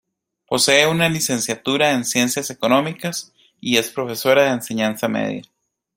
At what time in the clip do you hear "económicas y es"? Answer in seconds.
2.49-3.91